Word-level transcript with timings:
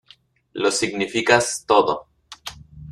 lo 0.53 0.71
significas 0.71 1.63
todo. 1.67 2.07